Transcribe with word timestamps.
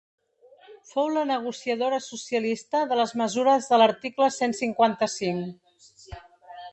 Fou 0.91 1.09
la 1.17 1.25
negociadora 1.31 1.99
socialista 2.05 2.81
de 2.91 2.97
les 3.01 3.13
mesures 3.23 3.67
de 3.73 3.79
l’article 3.81 4.31
cent 4.39 4.57
cinquanta-cinc. 4.61 6.17